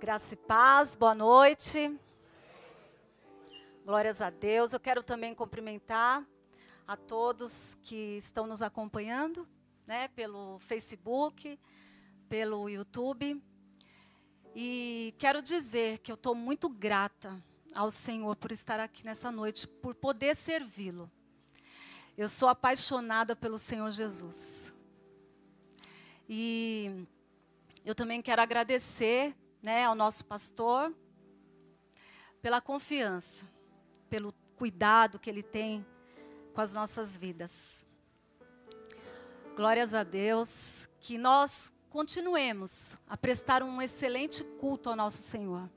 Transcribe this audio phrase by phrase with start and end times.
[0.00, 1.94] Graça e paz, boa noite.
[3.84, 4.72] Glórias a Deus.
[4.72, 6.26] Eu quero também cumprimentar
[6.88, 9.46] a todos que estão nos acompanhando,
[9.86, 11.60] né, pelo Facebook,
[12.30, 13.44] pelo YouTube.
[14.56, 17.38] E quero dizer que eu estou muito grata
[17.74, 21.10] ao Senhor por estar aqui nessa noite, por poder servi-lo.
[22.16, 24.72] Eu sou apaixonada pelo Senhor Jesus.
[26.26, 27.06] E
[27.84, 30.94] eu também quero agradecer né, ao nosso pastor
[32.40, 33.46] pela confiança,
[34.08, 35.84] pelo cuidado que ele tem
[36.54, 37.84] com as nossas vidas.
[39.54, 45.68] Glórias a Deus, que nós continuemos a prestar um excelente culto ao nosso Senhor.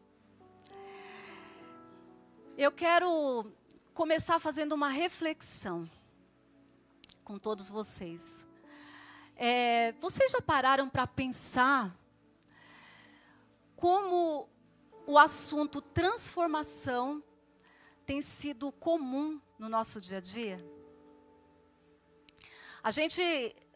[2.57, 3.51] Eu quero
[3.93, 5.89] começar fazendo uma reflexão
[7.23, 8.47] com todos vocês.
[9.35, 11.93] É, vocês já pararam para pensar
[13.83, 14.47] como
[15.05, 17.21] o assunto transformação
[18.05, 20.65] tem sido comum no nosso dia a dia?
[22.81, 23.21] A gente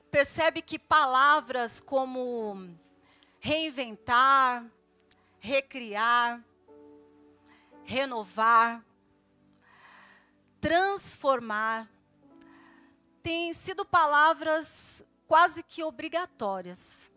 [0.09, 2.73] percebe que palavras como
[3.37, 4.65] reinventar,
[5.39, 6.41] recriar,
[7.83, 8.85] renovar,
[10.61, 11.91] transformar,
[13.21, 17.11] têm sido palavras quase que obrigatórias.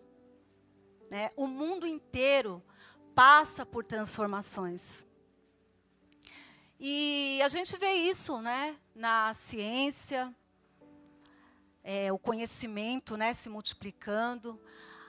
[1.08, 1.30] Né?
[1.36, 2.60] O mundo inteiro
[3.14, 5.04] passa por transformações.
[6.78, 10.34] E a gente vê isso né, na ciência,
[11.84, 14.58] é, o conhecimento né, se multiplicando.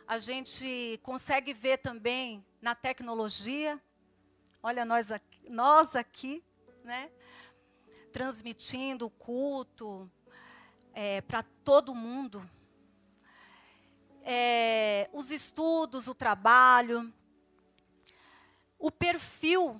[0.05, 3.81] A gente consegue ver também na tecnologia.
[4.61, 6.43] Olha, nós aqui, nós aqui
[6.83, 7.09] né,
[8.11, 10.11] transmitindo o culto
[10.93, 12.47] é, para todo mundo.
[14.23, 17.11] É, os estudos, o trabalho,
[18.81, 19.79] o perfil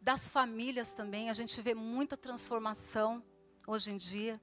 [0.00, 3.22] das famílias também, a gente vê muita transformação
[3.66, 4.40] hoje em dia.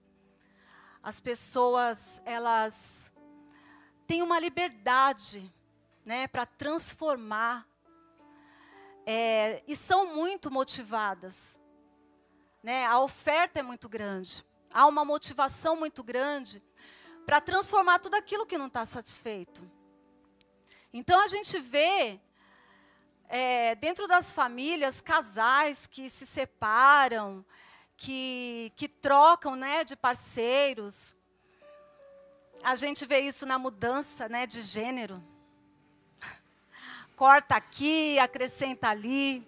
[1.02, 3.10] As pessoas, elas
[4.06, 5.50] têm uma liberdade
[6.04, 7.66] né, para transformar
[9.06, 11.58] é, e são muito motivadas.
[12.62, 12.86] Né?
[12.86, 16.62] A oferta é muito grande, há uma motivação muito grande
[17.26, 19.64] para transformar tudo aquilo que não está satisfeito.
[20.92, 22.20] Então a gente vê
[23.30, 27.46] é, dentro das famílias, casais que se separam,
[27.98, 31.16] que, que trocam né, de parceiros.
[32.64, 35.24] A gente vê isso na mudança né, de gênero.
[37.16, 39.46] Corta aqui, acrescenta ali.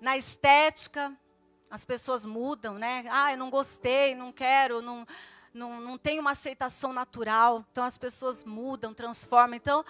[0.00, 1.16] Na estética,
[1.70, 3.04] as pessoas mudam, né?
[3.10, 5.06] Ah, eu não gostei, não quero, não,
[5.52, 7.64] não, não tem uma aceitação natural.
[7.72, 9.54] Então as pessoas mudam, transformam.
[9.54, 9.84] Então,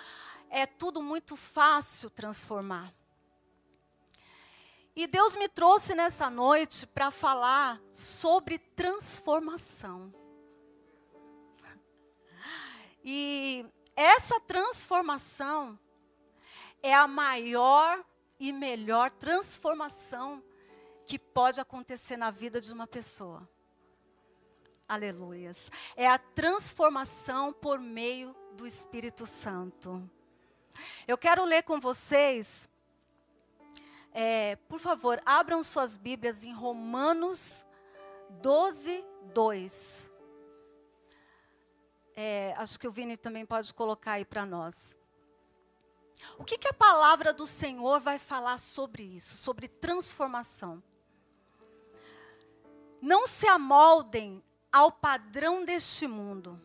[0.51, 2.95] é tudo muito fácil transformar.
[4.95, 10.13] E Deus me trouxe nessa noite para falar sobre transformação.
[13.05, 13.65] E
[13.95, 15.79] essa transformação
[16.83, 18.05] é a maior
[18.41, 20.43] e melhor transformação
[21.07, 23.49] que pode acontecer na vida de uma pessoa.
[24.87, 25.71] Aleluias.
[25.97, 30.11] É a transformação por meio do Espírito Santo.
[31.07, 32.69] Eu quero ler com vocês,
[34.13, 37.65] é, por favor, abram suas Bíblias em Romanos
[38.31, 40.11] 12, 2.
[42.17, 44.97] É, acho que o Vini também pode colocar aí para nós.
[46.37, 50.83] O que, que a palavra do Senhor vai falar sobre isso, sobre transformação?
[53.01, 56.61] Não se amoldem ao padrão deste mundo,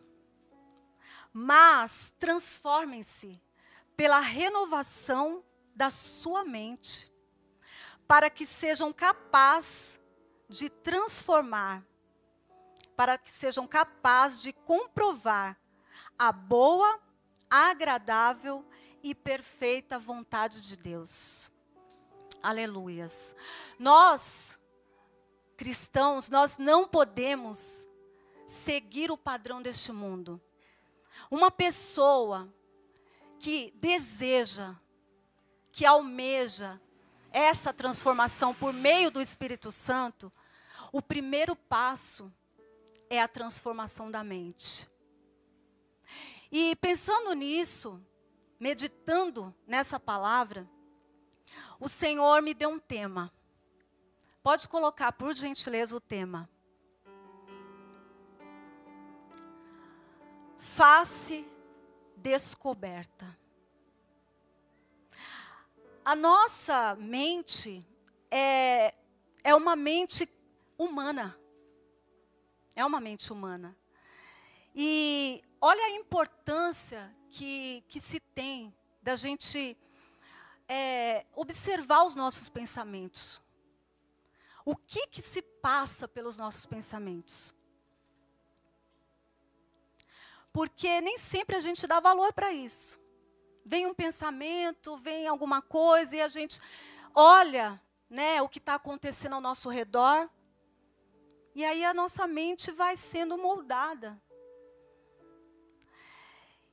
[1.32, 3.40] mas transformem-se
[3.96, 5.44] pela renovação
[5.74, 7.12] da sua mente,
[8.06, 10.00] para que sejam capazes
[10.48, 11.84] de transformar,
[12.96, 15.58] para que sejam capazes de comprovar
[16.18, 17.00] a boa,
[17.50, 18.64] agradável
[19.02, 21.52] e perfeita vontade de Deus.
[22.42, 23.34] Aleluias.
[23.78, 24.58] Nós,
[25.56, 27.88] cristãos, nós não podemos
[28.46, 30.40] seguir o padrão deste mundo.
[31.30, 32.52] Uma pessoa
[33.44, 34.74] que deseja,
[35.70, 36.80] que almeja
[37.30, 40.32] essa transformação por meio do Espírito Santo,
[40.90, 42.32] o primeiro passo
[43.10, 44.88] é a transformação da mente.
[46.50, 48.00] E pensando nisso,
[48.58, 50.66] meditando nessa palavra,
[51.78, 53.30] o Senhor me deu um tema.
[54.42, 56.48] Pode colocar, por gentileza, o tema.
[60.56, 61.46] Face
[62.24, 63.38] descoberta.
[66.02, 67.86] a nossa mente
[68.30, 68.94] é,
[69.42, 70.26] é uma mente
[70.78, 71.38] humana.
[72.74, 73.76] É uma mente humana.
[74.74, 79.76] E olha a importância que, que se tem da gente
[80.66, 83.42] é, observar os nossos pensamentos.
[84.64, 87.54] O que, que se passa pelos nossos pensamentos?
[90.54, 93.00] Porque nem sempre a gente dá valor para isso.
[93.66, 96.60] Vem um pensamento, vem alguma coisa e a gente
[97.12, 100.30] olha né, o que está acontecendo ao nosso redor.
[101.56, 104.22] E aí a nossa mente vai sendo moldada.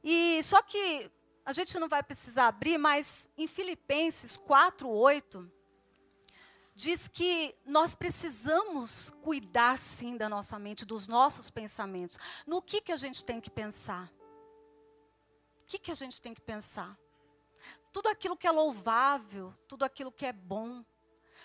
[0.03, 1.11] E só que
[1.43, 5.51] a gente não vai precisar abrir, mas em Filipenses 4:8
[6.75, 12.17] diz que nós precisamos cuidar sim da nossa mente, dos nossos pensamentos.
[12.45, 14.11] No que que a gente tem que pensar?
[15.61, 16.97] O que que a gente tem que pensar?
[17.91, 20.83] Tudo aquilo que é louvável, tudo aquilo que é bom,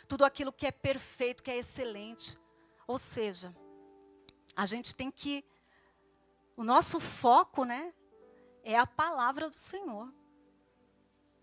[0.08, 2.38] tudo aquilo que é perfeito, que é excelente.
[2.87, 3.55] Ou seja,
[4.55, 5.44] a gente tem que
[6.56, 7.93] o nosso foco, né,
[8.62, 10.12] é a palavra do Senhor.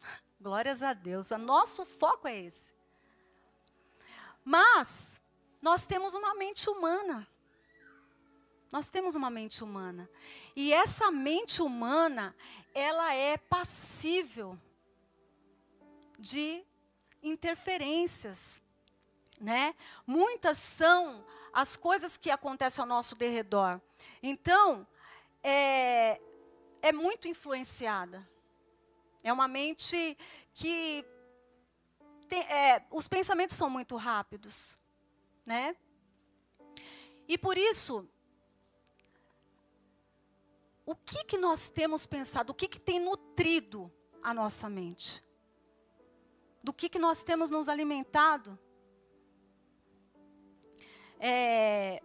[0.41, 1.29] Glórias a Deus.
[1.31, 2.72] O nosso foco é esse.
[4.43, 5.21] Mas
[5.61, 7.27] nós temos uma mente humana.
[8.71, 10.09] Nós temos uma mente humana.
[10.55, 12.35] E essa mente humana,
[12.73, 14.59] ela é passível
[16.17, 16.63] de
[17.21, 18.61] interferências,
[19.39, 19.75] né?
[20.05, 21.23] Muitas são
[21.53, 23.79] as coisas que acontecem ao nosso derredor.
[24.21, 24.87] Então,
[25.43, 26.19] é,
[26.81, 28.27] é muito influenciada.
[29.23, 30.17] É uma mente
[30.53, 31.05] que
[32.33, 34.79] tem, é, os pensamentos são muito rápidos,
[35.45, 35.75] né?
[37.27, 38.09] E por isso,
[40.83, 42.51] o que que nós temos pensado?
[42.51, 43.93] O que que tem nutrido
[44.23, 45.23] a nossa mente?
[46.63, 48.57] Do que que nós temos nos alimentado?
[51.19, 52.01] É,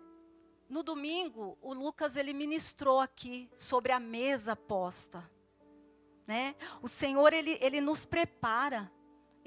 [0.68, 5.24] no domingo, o Lucas ele ministrou aqui sobre a mesa posta.
[6.26, 6.54] Né?
[6.82, 8.92] O Senhor ele, ele nos prepara,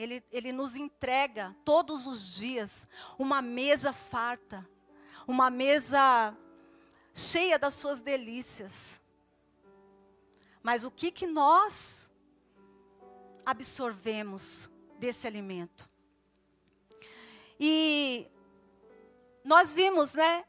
[0.01, 2.87] ele, ele nos entrega todos os dias
[3.19, 4.67] uma mesa farta,
[5.27, 6.35] uma mesa
[7.13, 8.99] cheia das suas delícias.
[10.63, 12.11] Mas o que, que nós
[13.45, 15.89] absorvemos desse alimento?
[17.59, 18.27] E
[19.43, 20.45] nós vimos, né,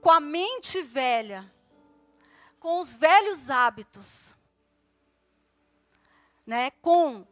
[0.00, 1.52] com a mente velha,
[2.58, 4.36] com os velhos hábitos,
[6.46, 7.26] né, com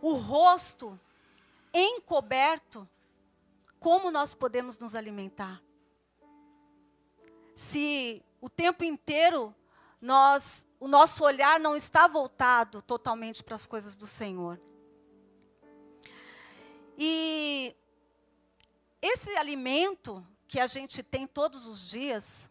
[0.00, 0.98] o rosto
[1.72, 2.88] encoberto,
[3.78, 5.62] como nós podemos nos alimentar?
[7.54, 9.54] Se o tempo inteiro
[10.00, 14.60] nós, o nosso olhar não está voltado totalmente para as coisas do Senhor.
[16.96, 17.74] E
[19.00, 22.50] esse alimento que a gente tem todos os dias,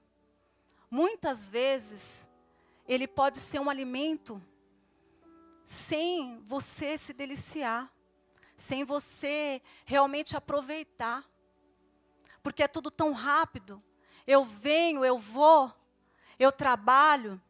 [0.90, 2.28] muitas vezes,
[2.88, 4.42] ele pode ser um alimento
[5.68, 7.94] sem você se deliciar,
[8.56, 11.30] sem você realmente aproveitar.
[12.42, 13.84] Porque é tudo tão rápido.
[14.26, 15.74] Eu venho, eu vou,
[16.40, 17.42] eu trabalho.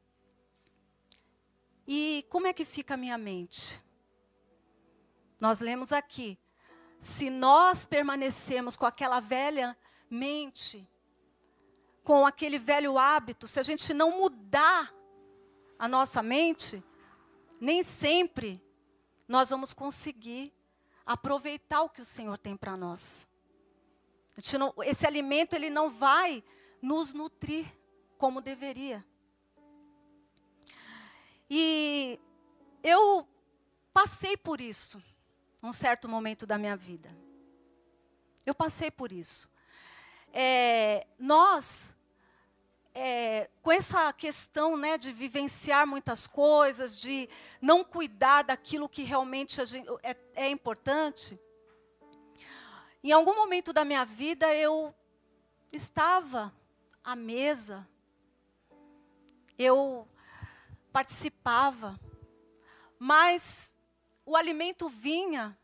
[1.88, 3.80] E como é que fica a minha mente?
[5.40, 6.40] Nós lemos aqui:
[7.00, 9.78] se nós permanecemos com aquela velha
[10.10, 10.90] mente
[12.08, 14.94] com aquele velho hábito, se a gente não mudar
[15.78, 16.82] a nossa mente,
[17.60, 18.62] nem sempre
[19.28, 20.54] nós vamos conseguir
[21.06, 23.28] aproveitar o que o Senhor tem para nós.
[24.86, 26.44] Esse alimento ele não vai
[26.82, 27.66] nos nutrir
[28.18, 29.06] como deveria.
[31.50, 32.20] E
[32.84, 33.28] eu
[33.94, 35.02] passei por isso,
[35.62, 37.10] num certo momento da minha vida.
[38.46, 39.50] Eu passei por isso
[40.40, 41.96] é, nós,
[43.00, 47.30] é, com essa questão né, de vivenciar muitas coisas, de
[47.62, 51.40] não cuidar daquilo que realmente gente, é, é importante,
[53.04, 54.96] em algum momento da minha vida eu
[55.72, 56.52] estava
[57.04, 57.88] à mesa,
[59.60, 60.08] eu
[60.92, 62.00] participava,
[62.98, 63.78] mas
[64.26, 65.56] o alimento vinha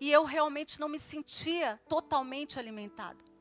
[0.00, 3.33] e eu realmente não me sentia totalmente alimentada.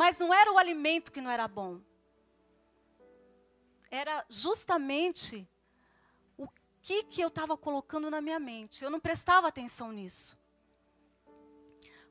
[0.00, 1.78] Mas não era o alimento que não era bom.
[3.90, 5.46] Era justamente
[6.38, 6.48] o
[6.80, 8.82] que, que eu estava colocando na minha mente.
[8.82, 10.38] Eu não prestava atenção nisso.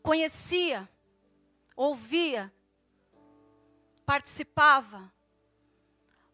[0.03, 0.87] Conhecia,
[1.75, 2.53] ouvia,
[4.05, 5.11] participava,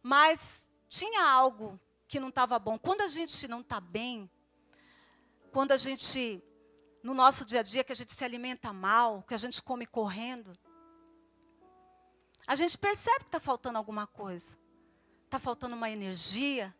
[0.04, 2.78] mas tinha algo que não estava bom.
[2.78, 4.30] Quando a gente não está bem,
[5.54, 6.44] quando a gente,
[7.02, 9.86] no nosso dia a dia, que a gente se alimenta mal, que a gente come
[9.86, 10.54] correndo,
[12.48, 14.58] a gente percebe que está faltando alguma coisa.
[15.26, 16.74] Está faltando uma energia,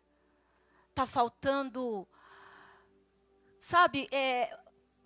[0.90, 2.06] está faltando.
[3.58, 4.56] Sabe, é,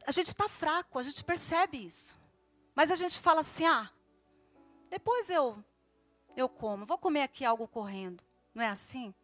[0.07, 2.19] a gente está fraco, a gente percebe isso.
[2.75, 3.90] Mas a gente fala assim: ah,
[4.88, 5.62] depois eu,
[6.37, 8.23] eu como, vou comer aqui algo correndo.
[8.55, 9.14] Não é assim?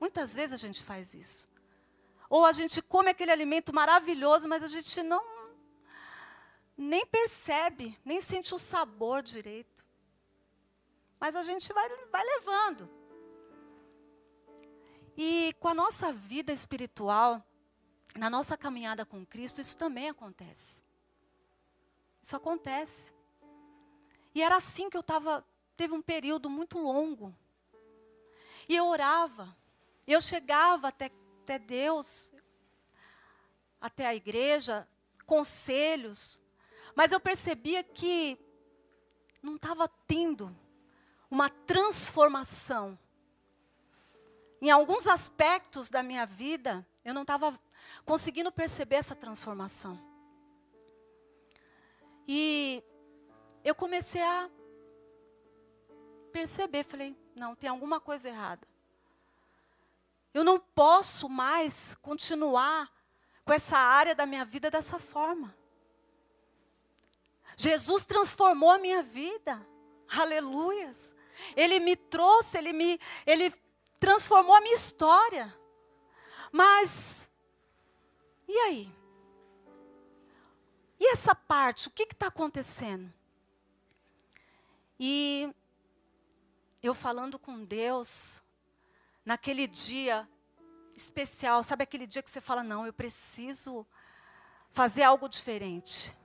[0.00, 1.48] Muitas vezes a gente faz isso.
[2.28, 5.22] Ou a gente come aquele alimento maravilhoso, mas a gente não
[6.76, 9.81] nem percebe, nem sente o sabor direito.
[11.22, 12.90] Mas a gente vai, vai levando.
[15.16, 17.46] E com a nossa vida espiritual,
[18.16, 20.82] na nossa caminhada com Cristo, isso também acontece.
[22.20, 23.14] Isso acontece.
[24.34, 27.32] E era assim que eu estava, teve um período muito longo.
[28.68, 29.56] E eu orava,
[30.04, 31.08] eu chegava até,
[31.44, 32.32] até Deus,
[33.80, 34.88] até a igreja,
[35.24, 36.40] conselhos,
[36.96, 38.36] mas eu percebia que
[39.40, 40.60] não estava tendo
[41.32, 42.98] uma transformação.
[44.60, 47.58] Em alguns aspectos da minha vida, eu não estava
[48.04, 49.98] conseguindo perceber essa transformação.
[52.28, 52.84] E
[53.64, 54.50] eu comecei a
[56.30, 58.68] perceber, falei, não, tem alguma coisa errada.
[60.34, 62.92] Eu não posso mais continuar
[63.42, 65.56] com essa área da minha vida dessa forma.
[67.56, 69.66] Jesus transformou a minha vida.
[70.14, 71.16] Aleluias.
[71.56, 73.52] Ele me trouxe, ele me ele
[73.98, 75.54] transformou a minha história.
[76.50, 77.28] Mas
[78.48, 78.94] e aí?
[81.00, 83.12] E essa parte, o que está acontecendo?
[84.98, 85.52] E
[86.82, 88.42] eu falando com Deus,
[89.24, 90.28] naquele dia
[90.94, 93.86] especial, sabe aquele dia que você fala: não, eu preciso
[94.70, 96.16] fazer algo diferente.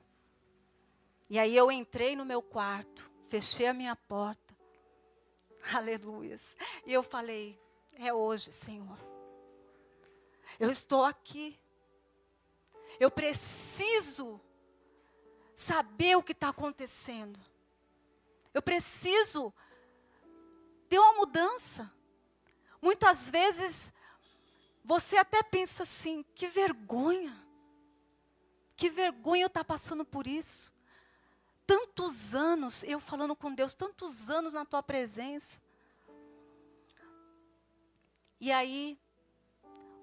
[1.30, 4.47] E aí eu entrei no meu quarto, fechei a minha porta,
[5.74, 6.56] aleluias,
[6.86, 7.60] e eu falei:
[7.94, 8.98] é hoje, Senhor.
[10.60, 11.60] Eu estou aqui.
[13.00, 14.40] Eu preciso
[15.56, 17.40] saber o que está acontecendo.
[18.54, 19.54] Eu preciso
[20.88, 21.92] ter uma mudança.
[22.82, 23.94] Muitas vezes
[24.84, 27.36] você até pensa assim: que vergonha,
[28.76, 30.72] que vergonha eu estar tá passando por isso.
[31.68, 35.62] Tantos anos eu falando com Deus, tantos anos na tua presença.
[38.40, 38.98] E aí,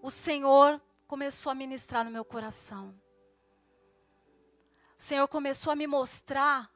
[0.03, 2.95] o Senhor começou a ministrar no meu coração.
[4.99, 6.71] O Senhor começou a me mostrar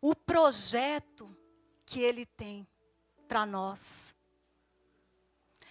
[0.00, 1.34] o projeto
[1.86, 2.66] que Ele tem
[3.28, 4.16] para nós,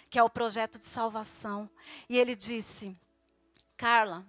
[0.09, 1.69] que é o projeto de salvação.
[2.07, 2.97] E Ele disse:
[3.75, 4.25] Carla,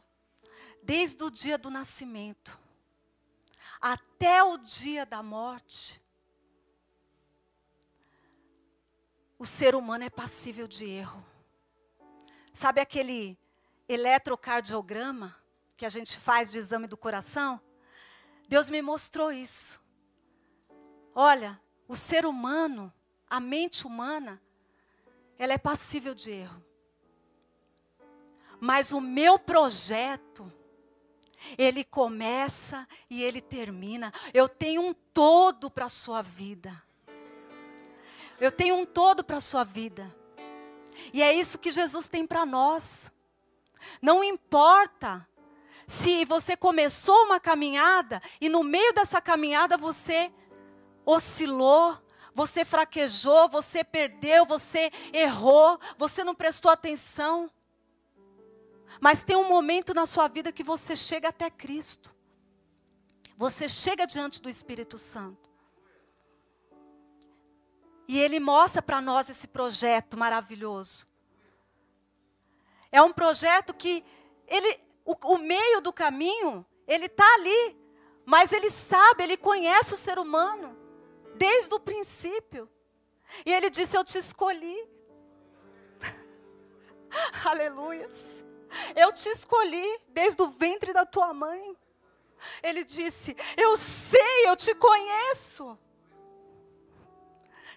[0.83, 2.60] desde o dia do nascimento
[3.81, 6.03] até o dia da morte,
[9.39, 11.25] o ser humano é passível de erro.
[12.53, 13.39] Sabe aquele
[13.89, 15.35] eletrocardiograma
[15.77, 17.59] que a gente faz de exame do coração?
[18.47, 19.81] Deus me mostrou isso.
[21.15, 22.93] Olha, o ser humano,
[23.29, 24.43] a mente humana,
[25.39, 26.63] ela é passível de erro.
[28.61, 30.53] Mas o meu projeto,
[31.57, 34.13] ele começa e ele termina.
[34.33, 36.83] Eu tenho um todo para a sua vida.
[38.41, 40.15] Eu tenho um todo para a sua vida.
[41.13, 43.13] E é isso que Jesus tem para nós.
[44.01, 45.27] Não importa
[45.87, 50.33] se você começou uma caminhada e no meio dessa caminhada você
[51.05, 51.99] oscilou,
[52.35, 57.51] você fraquejou, você perdeu, você errou, você não prestou atenção.
[59.01, 62.15] Mas tem um momento na sua vida que você chega até Cristo.
[63.37, 65.49] Você chega diante do Espírito Santo.
[68.07, 71.09] E ele mostra para nós esse projeto maravilhoso.
[72.93, 74.05] É um projeto que
[74.47, 77.77] ele, o, o meio do caminho, ele está ali,
[78.27, 80.77] mas ele sabe, ele conhece o ser humano
[81.37, 82.69] desde o princípio.
[83.47, 84.77] E ele disse: Eu te escolhi.
[87.45, 88.45] Aleluias.
[88.95, 91.77] Eu te escolhi desde o ventre da tua mãe.
[92.63, 95.79] Ele disse: Eu sei, eu te conheço.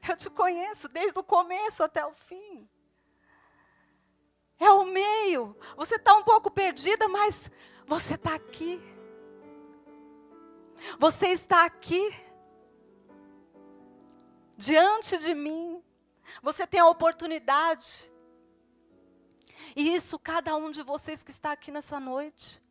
[0.08, 2.68] Eu te conheço desde o começo até o fim.
[4.60, 5.58] É o meio.
[5.76, 7.50] Você está um pouco perdida, mas
[7.86, 8.82] você está aqui.
[11.00, 12.14] Você está aqui.
[14.58, 15.84] Diante de mim.
[16.42, 18.13] Você tem a oportunidade.
[19.76, 22.62] E isso cada um de vocês que está aqui nessa noite.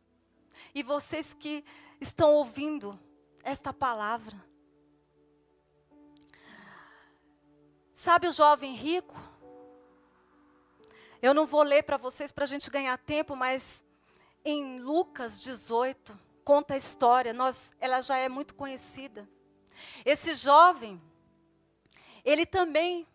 [0.73, 1.65] E vocês que
[1.99, 2.99] estão ouvindo
[3.43, 4.35] esta palavra.
[7.93, 9.15] Sabe o jovem rico?
[11.21, 13.83] Eu não vou ler para vocês para a gente ganhar tempo, mas
[14.43, 17.33] em Lucas 18 conta a história.
[17.33, 19.29] Nós, ela já é muito conhecida.
[20.05, 21.01] Esse jovem,
[22.25, 23.07] ele também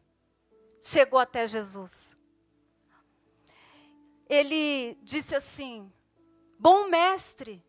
[0.81, 2.17] chegou até Jesus.
[4.29, 5.93] Ele disse assim:
[6.59, 7.65] Bom mestre,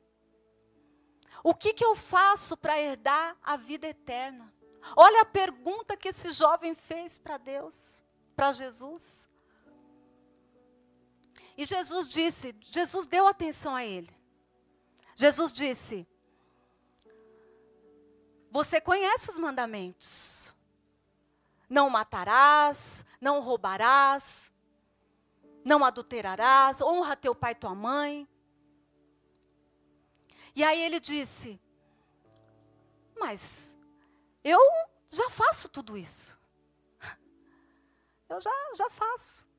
[1.43, 4.53] o que, que eu faço para herdar a vida eterna?
[4.95, 8.03] Olha a pergunta que esse jovem fez para Deus,
[8.35, 9.29] para Jesus.
[11.57, 14.17] E Jesus disse, Jesus deu atenção a ele.
[15.15, 16.07] Jesus disse:
[18.49, 20.53] Você conhece os mandamentos.
[21.69, 24.49] Não matarás, não roubarás,
[25.63, 28.27] não adulterarás, honra teu pai e tua mãe.
[30.55, 31.59] E aí ele disse:
[33.17, 33.77] Mas
[34.43, 34.59] eu
[35.09, 36.39] já faço tudo isso.
[38.29, 39.49] Eu já, já faço.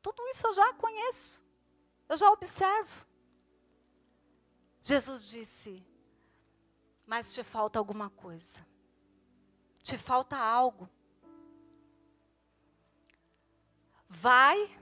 [0.00, 1.42] Tudo isso eu já conheço.
[2.08, 3.06] Eu já observo.
[4.80, 5.86] Jesus disse:
[7.06, 8.66] Mas te falta alguma coisa.
[9.82, 10.88] Te falta algo.
[14.08, 14.78] Vai,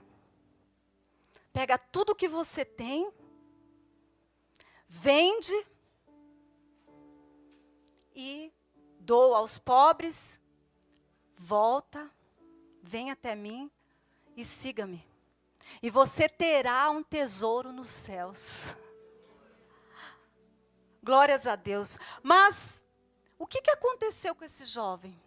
[1.53, 3.13] pega tudo que você tem,
[4.87, 5.67] vende
[8.15, 8.51] e
[8.99, 10.41] doa aos pobres,
[11.37, 12.11] volta,
[12.81, 13.71] vem até mim
[14.35, 15.07] e siga-me.
[15.81, 18.75] E você terá um tesouro nos céus.
[21.01, 21.97] Glórias a Deus.
[22.21, 22.85] Mas
[23.37, 25.21] o que, que aconteceu com esse jovem?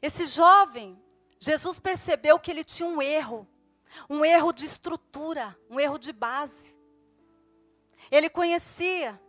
[0.00, 1.00] Esse jovem,
[1.44, 3.48] Jesus percebeu que ele tinha um erro,
[4.08, 6.72] um erro de estrutura, um erro de base.
[8.12, 9.20] Ele conhecia,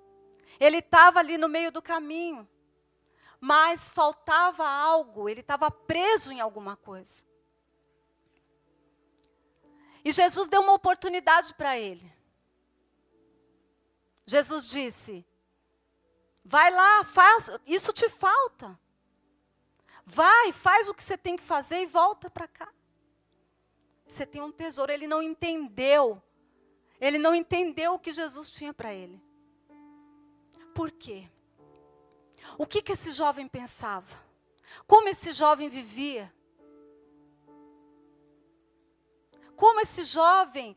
[0.60, 2.48] ele estava ali no meio do caminho,
[3.40, 7.26] mas faltava algo, ele estava preso em alguma coisa.
[10.06, 12.14] E Jesus deu uma oportunidade para ele.
[14.24, 15.26] Jesus disse:
[16.46, 18.80] Vai lá, faz, isso te falta.
[20.06, 22.72] Vai, faz o que você tem que fazer e volta para cá.
[24.06, 24.92] Você tem um tesouro.
[24.92, 26.22] Ele não entendeu.
[27.00, 29.22] Ele não entendeu o que Jesus tinha para ele.
[30.74, 31.30] Por quê?
[32.58, 34.22] O que, que esse jovem pensava?
[34.86, 36.34] Como esse jovem vivia?
[39.56, 40.76] Como esse jovem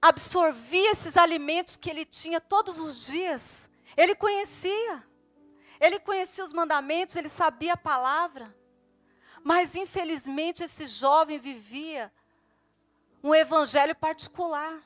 [0.00, 3.70] absorvia esses alimentos que ele tinha todos os dias.
[3.96, 5.04] Ele conhecia.
[5.82, 8.56] Ele conhecia os mandamentos, ele sabia a palavra.
[9.42, 12.12] Mas, infelizmente, esse jovem vivia
[13.22, 14.80] um evangelho particular.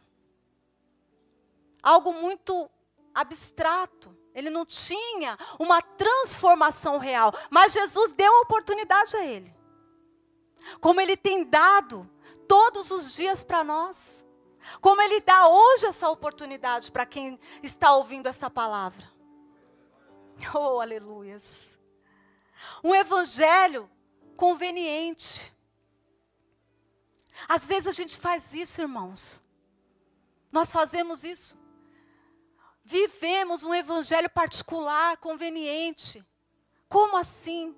[1.82, 2.70] Algo muito
[3.14, 4.16] abstrato.
[4.34, 7.30] Ele não tinha uma transformação real.
[7.50, 9.54] Mas Jesus deu a oportunidade a ele.
[10.80, 12.10] Como ele tem dado
[12.48, 14.24] todos os dias para nós.
[14.80, 19.15] Como Ele dá hoje essa oportunidade para quem está ouvindo essa palavra.
[20.54, 21.78] Oh, aleluias.
[22.82, 23.90] Um evangelho
[24.36, 25.52] conveniente.
[27.48, 29.42] Às vezes a gente faz isso, irmãos.
[30.50, 31.58] Nós fazemos isso.
[32.84, 36.24] Vivemos um evangelho particular, conveniente.
[36.88, 37.74] Como assim?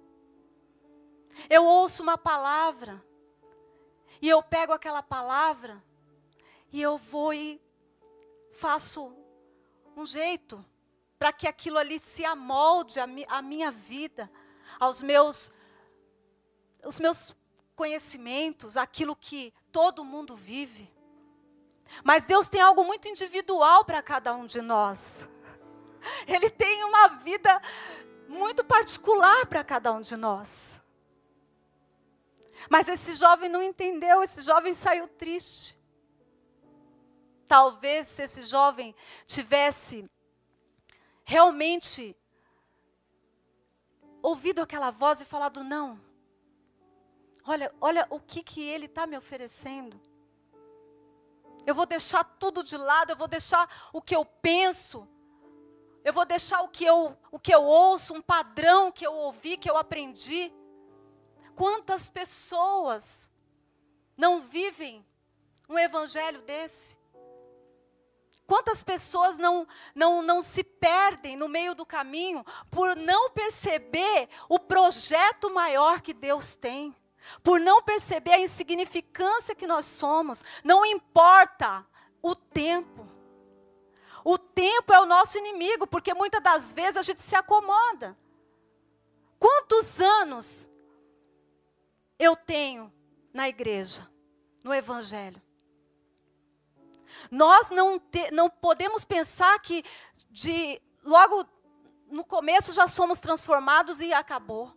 [1.49, 3.03] Eu ouço uma palavra
[4.21, 5.83] e eu pego aquela palavra
[6.73, 7.61] e eu vou e
[8.53, 9.15] faço
[9.97, 10.65] um jeito
[11.19, 14.31] para que aquilo ali se amolde à minha vida,
[14.79, 15.51] aos meus,
[16.85, 17.35] os meus
[17.75, 20.93] conhecimentos, aquilo que todo mundo vive.
[22.05, 25.29] Mas Deus tem algo muito individual para cada um de nós.
[26.27, 27.61] Ele tem uma vida
[28.29, 30.81] muito particular para cada um de nós.
[32.69, 35.79] Mas esse jovem não entendeu, esse jovem saiu triste.
[37.47, 38.95] Talvez se esse jovem
[39.27, 40.09] tivesse
[41.29, 42.17] realmente
[44.23, 46.01] ouvido aquela voz e falado: não,
[47.45, 50.01] olha, olha o que, que ele está me oferecendo.
[51.67, 55.07] Eu vou deixar tudo de lado, eu vou deixar o que eu penso,
[56.03, 59.59] eu vou deixar o que eu, o que eu ouço, um padrão que eu ouvi,
[59.59, 60.51] que eu aprendi.
[61.55, 63.29] Quantas pessoas
[64.17, 65.05] não vivem
[65.69, 66.98] um evangelho desse?
[68.49, 74.59] Quantas pessoas não, não, não se perdem no meio do caminho por não perceber o
[74.59, 76.97] projeto maior que Deus tem?
[77.43, 80.43] por não perceber a insignificância que nós somos.
[80.65, 81.87] Não importa
[82.23, 83.07] o tempo.
[84.25, 88.17] O tempo é o nosso inimigo, porque muitas das vezes a gente se acomoda.
[89.39, 90.71] Quantos anos
[92.19, 92.91] eu tenho
[93.31, 94.09] na igreja,
[94.65, 95.43] no Evangelho?
[97.31, 99.85] Nós não, te, não podemos pensar que
[100.31, 101.47] de logo
[102.11, 104.73] no começo já somos transformados e acabou.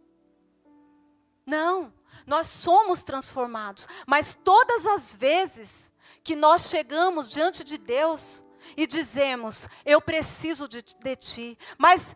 [1.46, 1.94] Não,
[2.26, 5.92] nós somos transformados, mas todas as vezes
[6.24, 8.44] que nós chegamos diante de Deus
[8.78, 12.16] e dizemos: Eu preciso de, de Ti, mas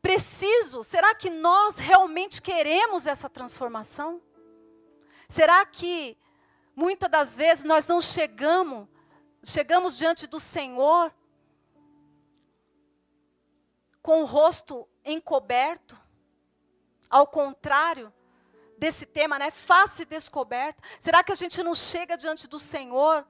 [0.00, 4.20] preciso, será que nós realmente queremos essa transformação?
[5.28, 6.16] Será que
[6.74, 8.88] muitas das vezes nós não chegamos,
[9.44, 11.12] chegamos diante do Senhor
[14.02, 16.00] com o rosto encoberto?
[17.08, 18.12] Ao contrário,
[18.78, 19.50] desse tema, né?
[19.50, 20.82] Face descoberta.
[20.98, 23.24] Será que a gente não chega diante do Senhor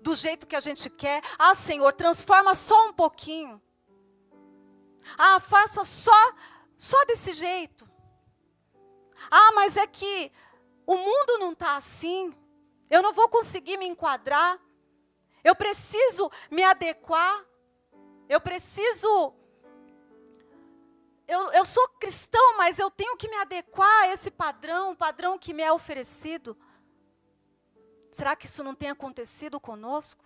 [0.00, 1.22] do jeito que a gente quer?
[1.38, 3.60] Ah, Senhor, transforma só um pouquinho.
[5.18, 6.34] Ah, faça só
[6.76, 7.86] só desse jeito.
[9.30, 10.32] Ah, mas é que
[10.86, 12.34] o mundo não está assim.
[12.88, 14.58] Eu não vou conseguir me enquadrar.
[15.42, 17.44] Eu preciso me adequar.
[18.28, 19.34] Eu preciso
[21.30, 25.38] eu, eu sou cristão, mas eu tenho que me adequar a esse padrão, o padrão
[25.38, 26.58] que me é oferecido.
[28.10, 30.24] Será que isso não tem acontecido conosco?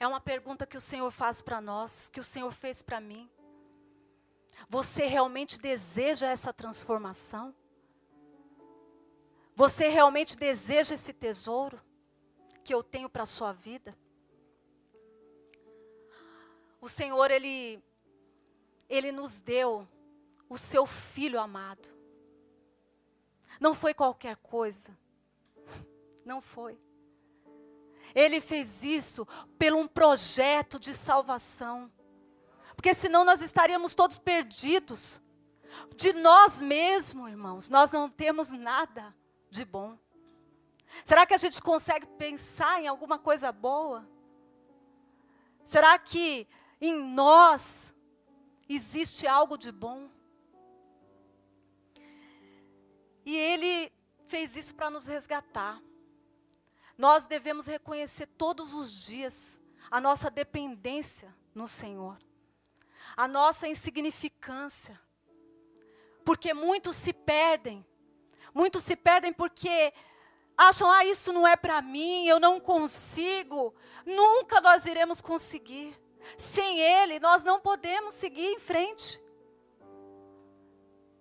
[0.00, 3.30] É uma pergunta que o Senhor faz para nós, que o Senhor fez para mim.
[4.68, 7.54] Você realmente deseja essa transformação?
[9.54, 11.80] Você realmente deseja esse tesouro
[12.64, 13.96] que eu tenho para a sua vida?
[16.80, 17.82] O Senhor, Ele
[18.88, 19.86] ele nos deu
[20.48, 21.88] o seu filho amado.
[23.60, 24.96] Não foi qualquer coisa.
[26.24, 26.78] Não foi.
[28.14, 29.26] Ele fez isso
[29.58, 31.90] pelo um projeto de salvação.
[32.76, 35.22] Porque senão nós estaríamos todos perdidos.
[35.96, 39.14] De nós mesmos, irmãos, nós não temos nada
[39.50, 39.98] de bom.
[41.02, 44.06] Será que a gente consegue pensar em alguma coisa boa?
[45.64, 46.46] Será que
[46.80, 47.94] em nós
[48.68, 50.10] existe algo de bom.
[53.24, 53.92] E Ele
[54.26, 55.80] fez isso para nos resgatar.
[56.96, 62.18] Nós devemos reconhecer todos os dias a nossa dependência no Senhor,
[63.16, 65.00] a nossa insignificância,
[66.24, 67.84] porque muitos se perdem,
[68.52, 69.92] muitos se perdem porque
[70.56, 73.74] acham, ah, isso não é para mim, eu não consigo,
[74.06, 75.98] nunca nós iremos conseguir.
[76.38, 79.22] Sem Ele, nós não podemos seguir em frente.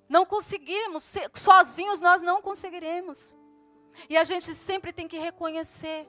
[0.07, 3.35] Não conseguimos, sozinhos nós não conseguiremos.
[4.09, 6.07] E a gente sempre tem que reconhecer.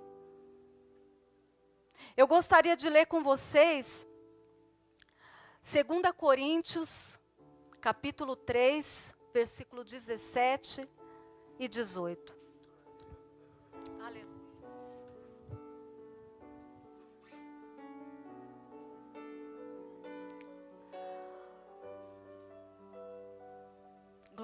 [2.17, 4.07] Eu gostaria de ler com vocês
[5.63, 7.19] 2 Coríntios,
[7.81, 10.89] capítulo 3, versículo 17
[11.59, 12.34] e 18.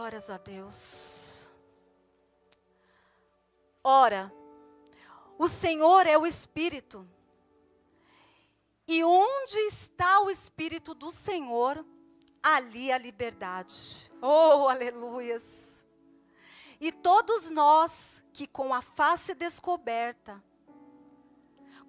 [0.01, 1.53] Glórias a Deus.
[3.85, 4.33] Ora,
[5.39, 7.07] o Senhor é o Espírito.
[8.89, 11.85] E onde está o Espírito do Senhor,
[12.43, 14.11] ali a liberdade.
[14.23, 15.85] Oh, aleluias!
[16.81, 20.43] E todos nós que com a face descoberta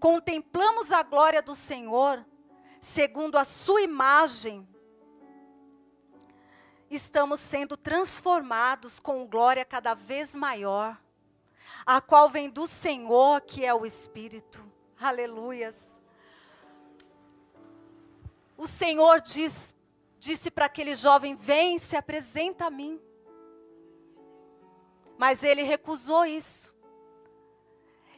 [0.01, 2.25] contemplamos a glória do Senhor,
[2.81, 4.67] segundo a sua imagem,
[6.95, 10.99] estamos sendo transformados com glória cada vez maior,
[11.85, 14.63] a qual vem do Senhor, que é o Espírito.
[14.99, 16.01] Aleluias.
[18.57, 19.73] O Senhor diz,
[20.19, 23.01] disse para aquele jovem: Vem, se apresenta a mim.
[25.17, 26.75] Mas ele recusou isso.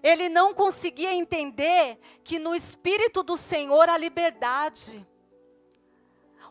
[0.02, 5.08] Ele não conseguia entender que no Espírito do Senhor há liberdade.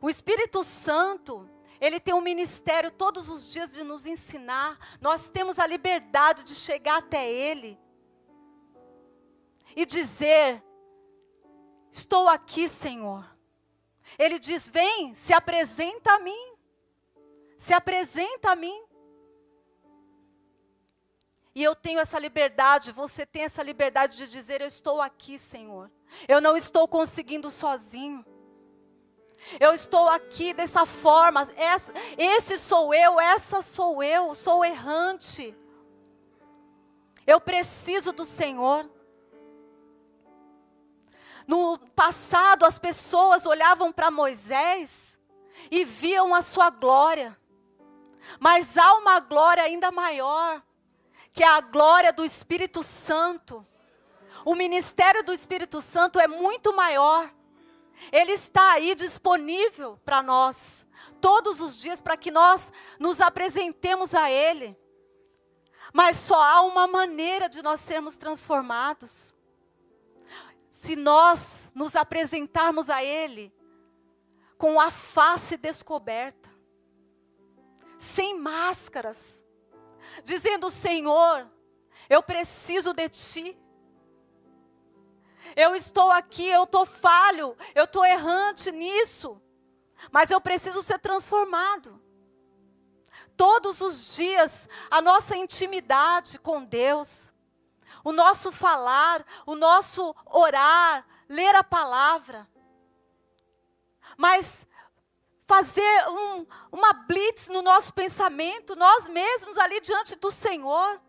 [0.00, 1.48] O Espírito Santo,
[1.82, 4.78] ele tem um ministério todos os dias de nos ensinar.
[5.00, 7.76] Nós temos a liberdade de chegar até Ele
[9.74, 10.62] e dizer:
[11.90, 13.28] Estou aqui, Senhor.
[14.16, 16.54] Ele diz: Vem, se apresenta a mim.
[17.58, 18.80] Se apresenta a mim.
[21.52, 25.90] E eu tenho essa liberdade, você tem essa liberdade de dizer: Eu estou aqui, Senhor.
[26.28, 28.24] Eu não estou conseguindo sozinho.
[29.58, 31.42] Eu estou aqui dessa forma.
[31.56, 35.54] Essa, esse sou eu, essa sou eu, sou errante.
[37.26, 38.90] Eu preciso do Senhor.
[41.46, 45.18] No passado, as pessoas olhavam para Moisés
[45.70, 47.36] e viam a sua glória.
[48.38, 50.62] Mas há uma glória ainda maior,
[51.32, 53.66] que é a glória do Espírito Santo.
[54.44, 57.32] O ministério do Espírito Santo é muito maior.
[58.10, 60.86] Ele está aí disponível para nós,
[61.20, 64.76] todos os dias, para que nós nos apresentemos a Ele.
[65.92, 69.36] Mas só há uma maneira de nós sermos transformados.
[70.68, 73.52] Se nós nos apresentarmos a Ele
[74.56, 76.50] com a face descoberta,
[77.98, 79.44] sem máscaras,
[80.24, 81.50] dizendo: Senhor,
[82.08, 83.61] eu preciso de Ti.
[85.54, 89.40] Eu estou aqui, eu estou falho, eu estou errante nisso,
[90.10, 92.00] mas eu preciso ser transformado.
[93.36, 97.32] Todos os dias, a nossa intimidade com Deus,
[98.04, 102.48] o nosso falar, o nosso orar, ler a palavra,
[104.16, 104.66] mas
[105.46, 111.00] fazer um, uma blitz no nosso pensamento, nós mesmos ali diante do Senhor.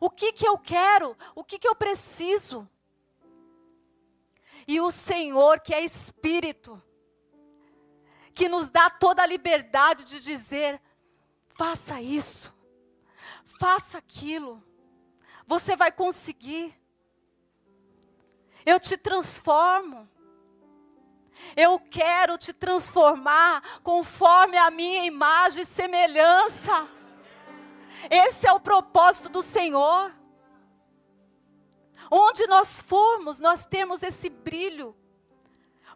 [0.00, 1.16] O que que eu quero?
[1.34, 2.68] O que que eu preciso?
[4.66, 6.82] E o Senhor, que é Espírito,
[8.34, 10.80] que nos dá toda a liberdade de dizer:
[11.48, 12.54] faça isso,
[13.58, 14.62] faça aquilo,
[15.46, 16.78] você vai conseguir.
[18.64, 20.08] Eu te transformo.
[21.56, 26.86] Eu quero te transformar conforme a minha imagem e semelhança.
[28.10, 30.14] Esse é o propósito do Senhor.
[32.10, 34.96] Onde nós formos, nós temos esse brilho.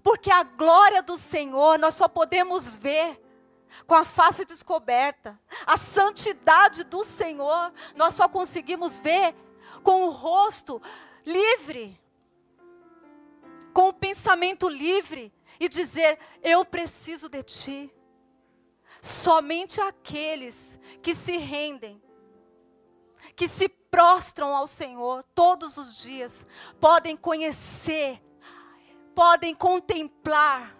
[0.02, 3.20] Porque a glória do Senhor nós só podemos ver
[3.86, 5.40] com a face descoberta.
[5.66, 9.34] A santidade do Senhor nós só conseguimos ver
[9.82, 10.80] com o rosto
[11.26, 12.00] livre,
[13.72, 17.94] com o pensamento livre e dizer: Eu preciso de Ti.
[19.00, 22.00] Somente aqueles que se rendem,
[23.36, 26.44] que se prostram ao Senhor todos os dias,
[26.80, 28.20] podem conhecer,
[29.14, 30.76] podem contemplar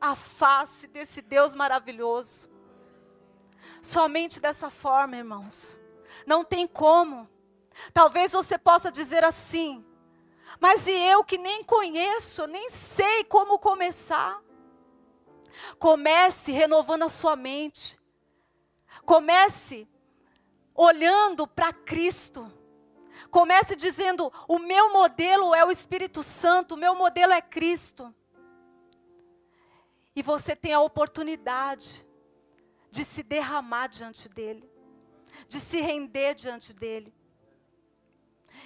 [0.00, 2.48] a face desse Deus maravilhoso.
[3.82, 5.78] Somente dessa forma, irmãos.
[6.26, 7.28] Não tem como.
[7.92, 9.84] Talvez você possa dizer assim:
[10.58, 14.42] mas e eu que nem conheço, nem sei como começar?
[15.78, 18.00] Comece renovando a sua mente.
[19.04, 19.86] Comece
[20.80, 22.50] olhando para Cristo.
[23.30, 28.14] Comece dizendo: o meu modelo é o Espírito Santo, o meu modelo é Cristo.
[30.16, 32.06] E você tem a oportunidade
[32.90, 34.68] de se derramar diante dEle,
[35.46, 37.14] de se render diante dEle,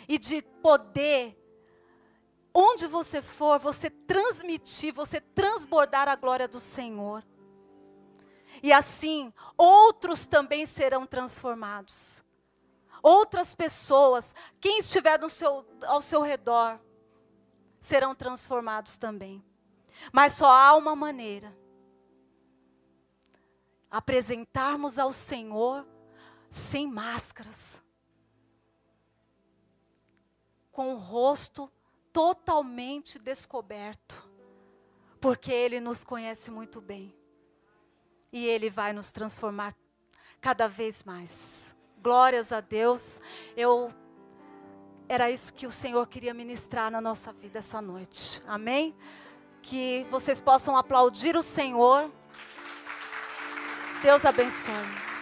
[0.08, 1.36] e de poder,
[2.54, 7.24] onde você for, você transmitir, você transbordar a glória do Senhor.
[8.62, 12.24] E assim, outros também serão transformados.
[13.02, 16.80] Outras pessoas, quem estiver seu, ao seu redor,
[17.80, 19.44] serão transformados também.
[20.12, 21.54] Mas só há uma maneira:
[23.90, 25.86] apresentarmos ao Senhor
[26.50, 27.82] sem máscaras,
[30.72, 31.70] com o rosto
[32.12, 34.30] totalmente descoberto,
[35.20, 37.14] porque Ele nos conhece muito bem
[38.34, 39.72] e Ele vai nos transformar
[40.40, 41.74] cada vez mais.
[42.02, 43.22] Glórias a Deus.
[43.56, 43.94] Eu
[45.08, 48.42] era isso que o Senhor queria ministrar na nossa vida essa noite.
[48.44, 48.92] Amém?
[49.62, 52.10] Que vocês possam aplaudir o Senhor.
[54.02, 55.13] Deus abençoe.